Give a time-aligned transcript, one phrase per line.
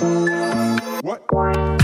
[0.00, 1.79] What?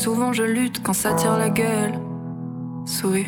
[0.00, 1.92] souvent je lutte quand ça tire la gueule.
[2.86, 3.26] Souris.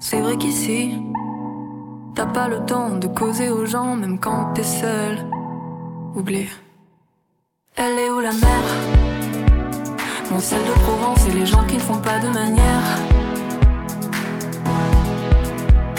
[0.00, 0.98] C'est vrai qu'ici,
[2.16, 5.18] t'as pas le temps de causer aux gens, même quand t'es seul.
[6.16, 6.48] Oublie.
[7.76, 8.62] Elle est où la mer
[10.32, 12.86] Mon sel de Provence et les gens qui ne font pas de manière.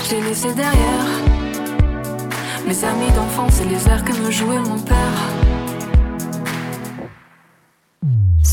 [0.09, 1.07] J'ai laissé derrière
[2.67, 5.60] mes amis d'enfance et les airs que me jouait mon père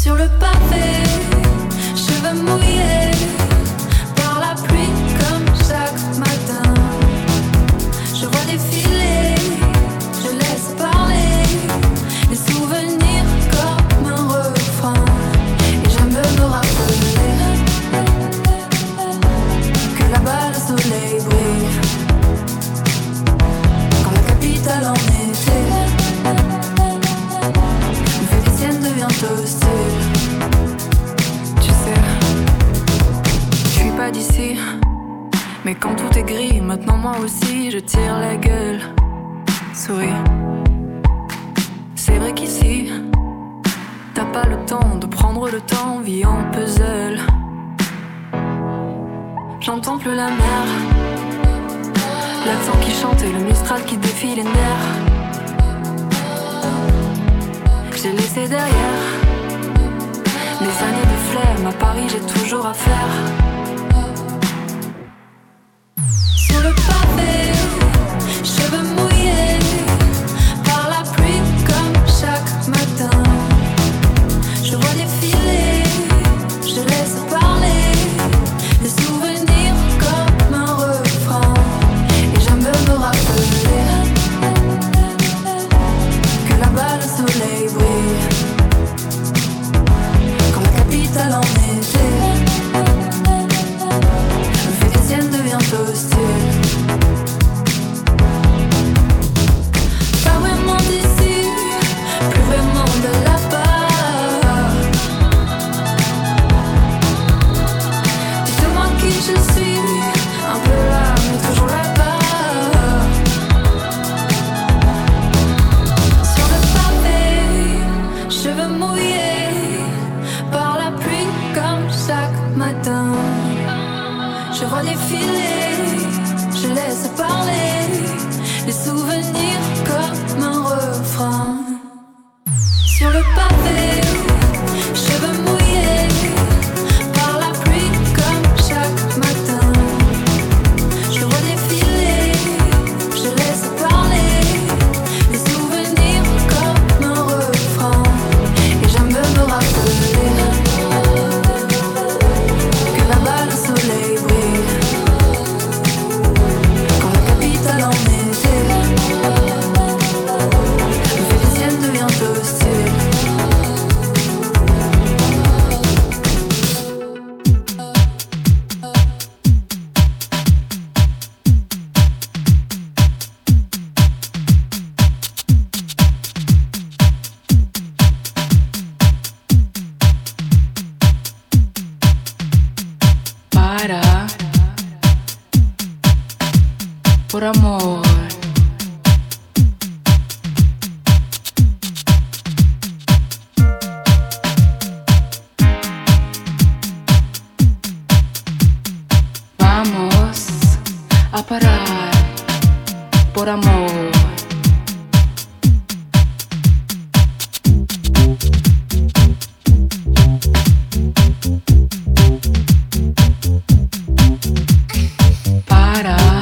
[0.08, 1.07] sur le parfait.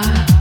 [0.06, 0.35] far.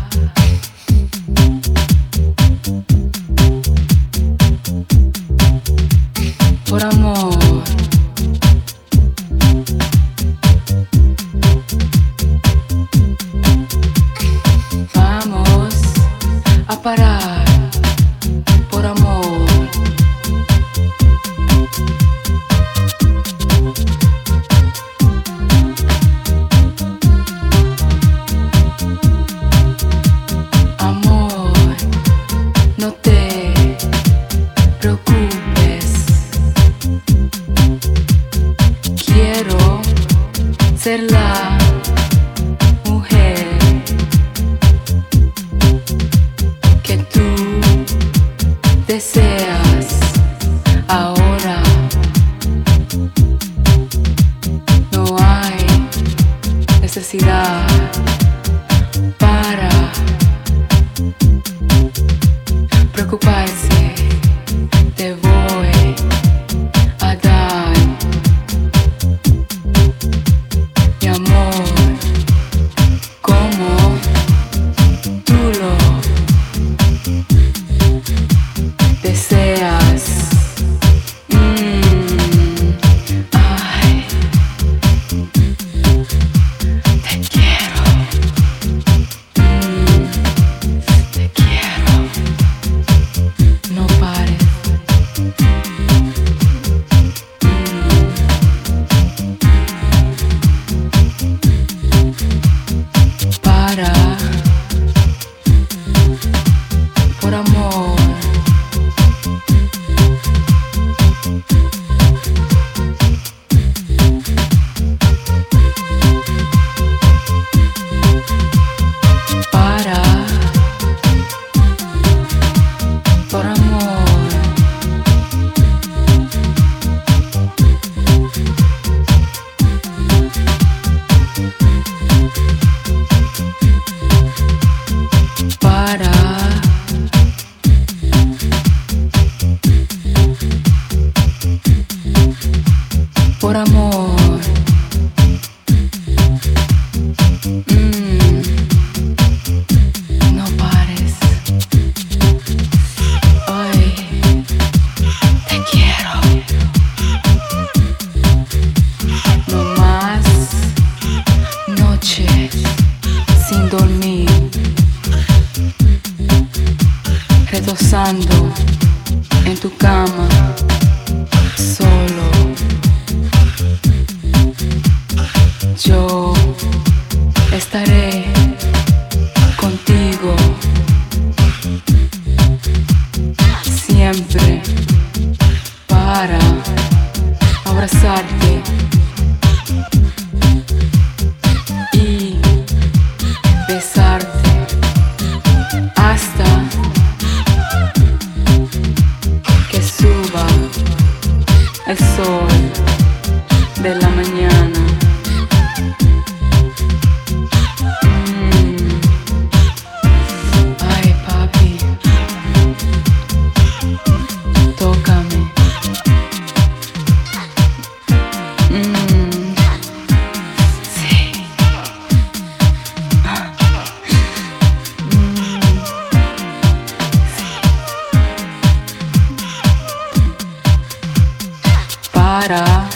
[232.48, 232.95] Para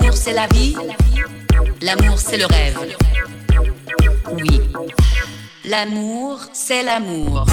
[0.00, 0.76] L'amour c'est la vie,
[1.82, 2.78] l'amour c'est le rêve.
[4.30, 4.60] Oui,
[5.64, 7.44] l'amour c'est l'amour.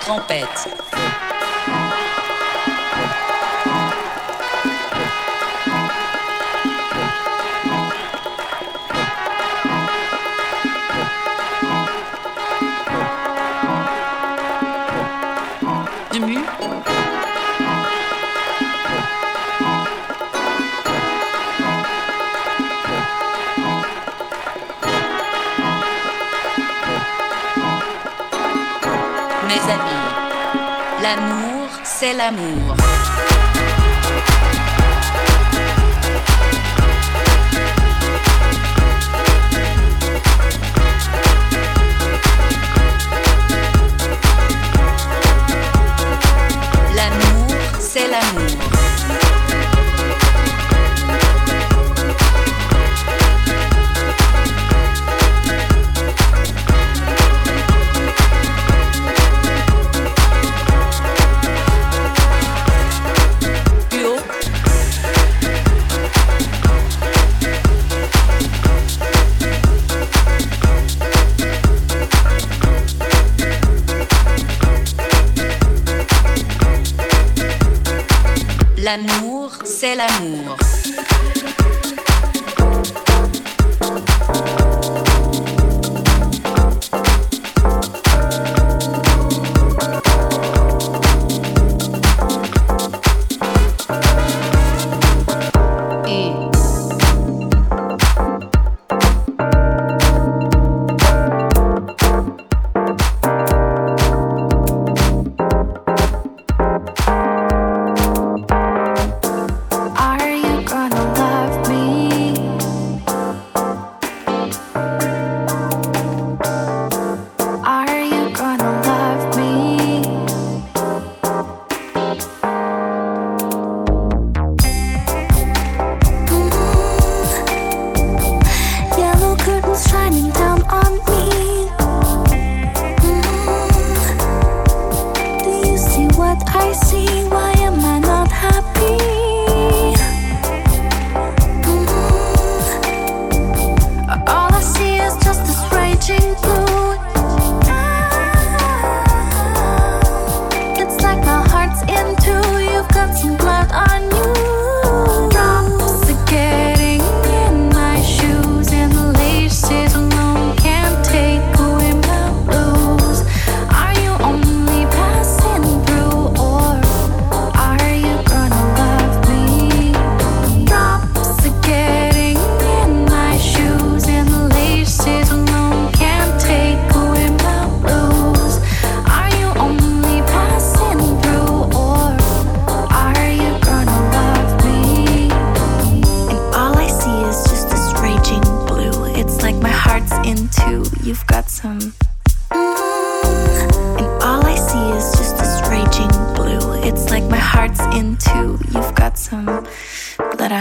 [0.00, 0.79] trompette.
[32.30, 32.76] L'amour,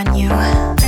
[0.03, 0.78] blood on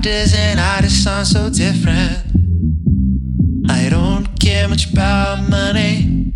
[0.00, 2.24] Doctors and artists sound so different.
[3.68, 6.32] I don't care much about money.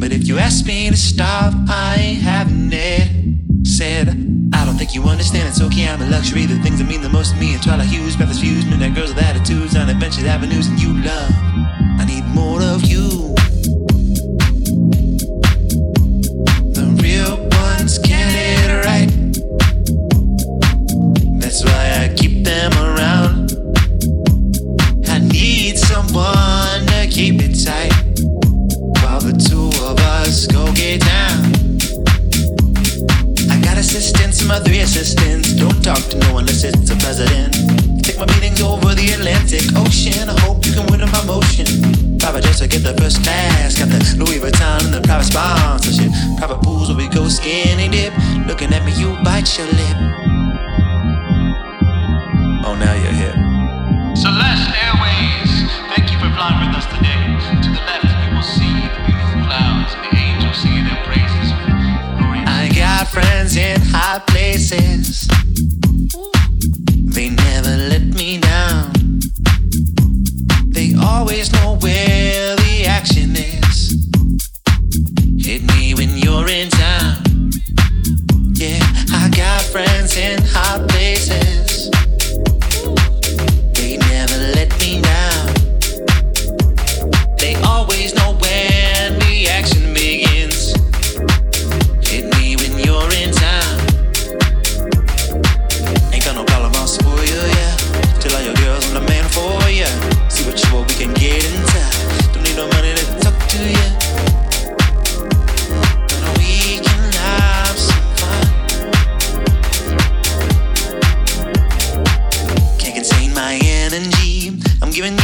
[0.00, 3.66] But if you ask me to stop, I ain't having it.
[3.66, 4.08] Said,
[4.54, 6.46] I don't think you understand, it's okay, I'm a luxury.
[6.46, 9.12] The things that mean the most to me are Twilight hues, breathless Fused, Midnight Girls
[9.14, 11.81] with Attitudes on Adventures Avenues, and you love.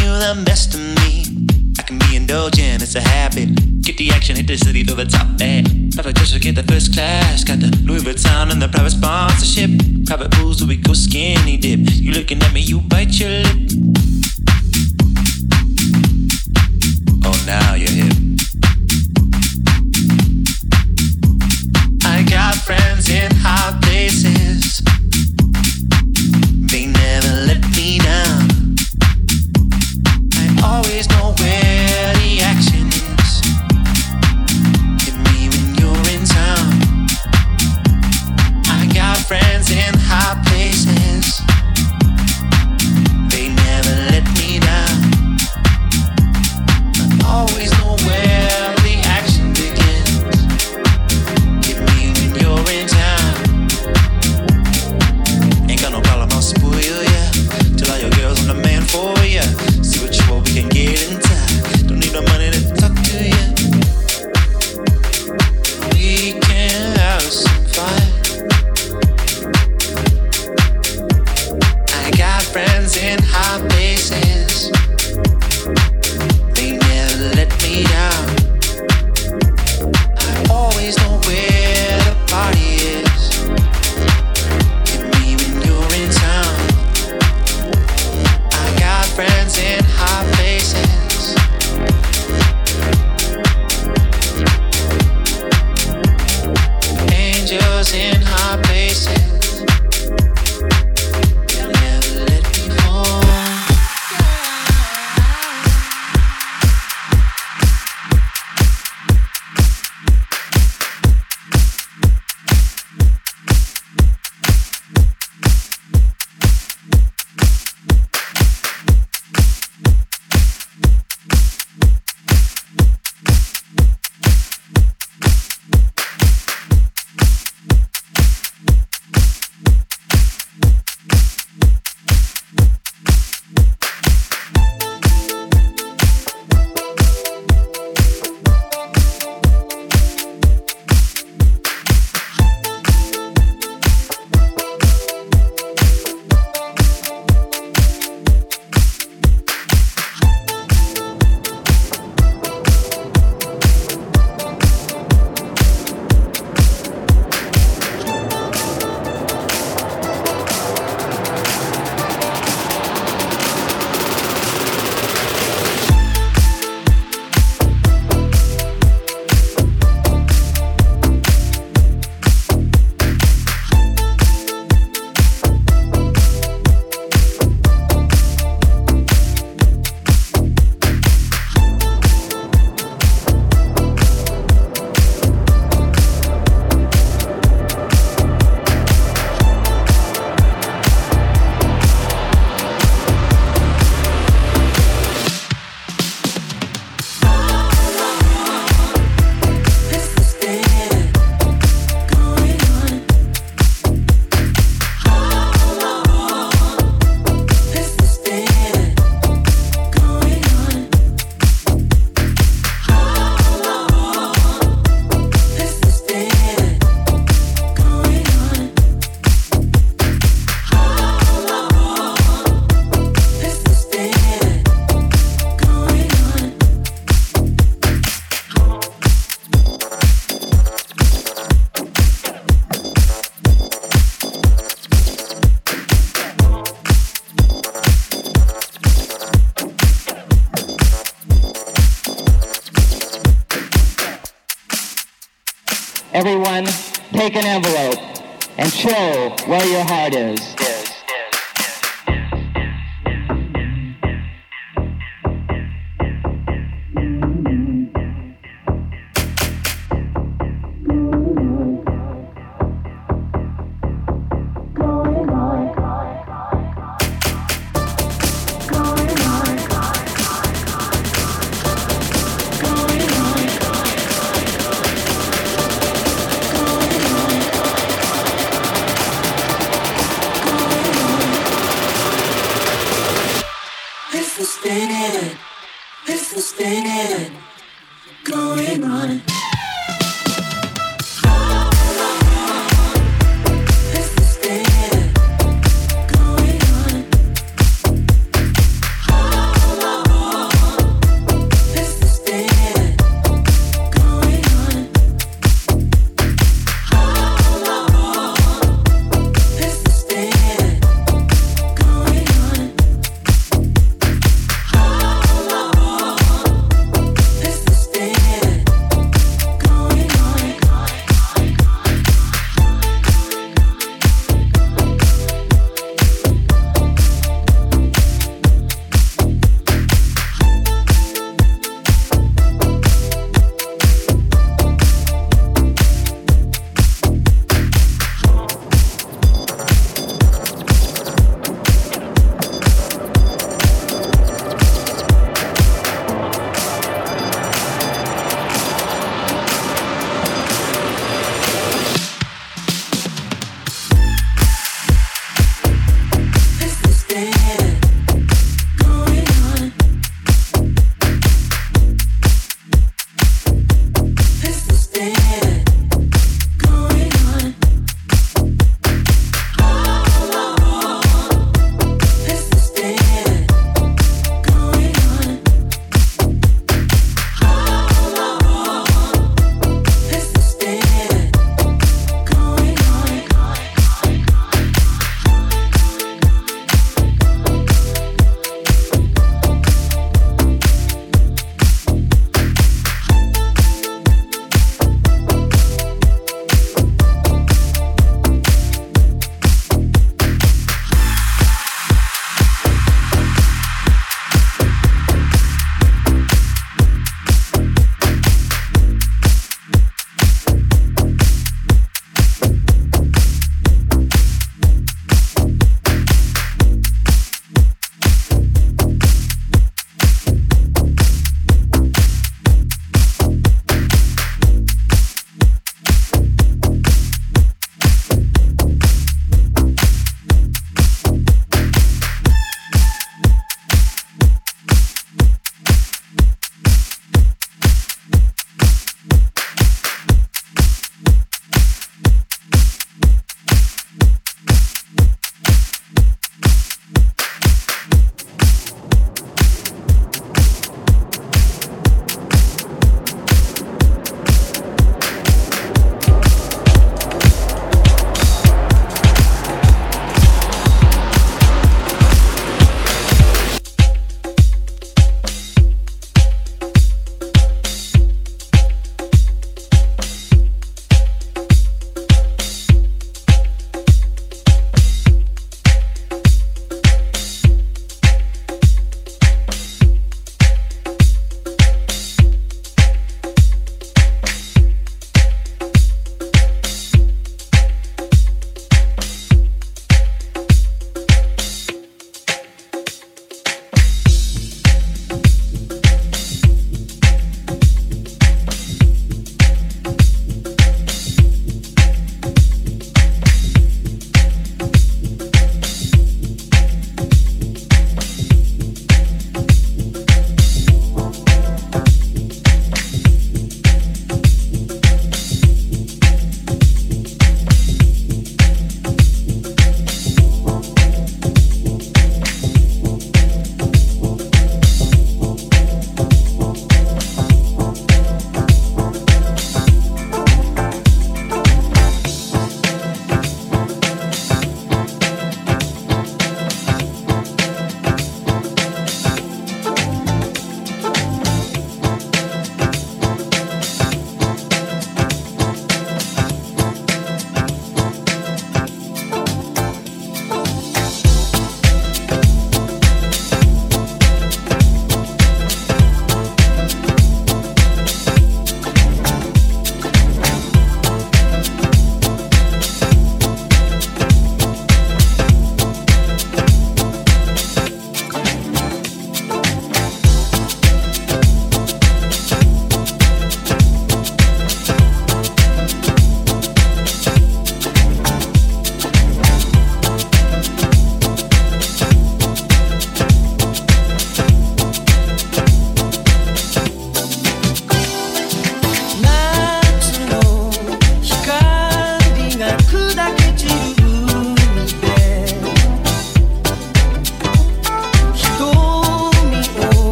[0.00, 1.24] you the best of me.
[1.78, 3.48] I can be indulgent, it's a habit.
[3.82, 5.62] Get the action, hit the city to the top, eh?
[5.94, 7.44] Private just to get the first class.
[7.44, 9.70] Got the Louis Vuitton and the private sponsorship.
[10.06, 11.80] Private pools, we go skinny dip?
[11.94, 13.87] You looking at me, you bite your lip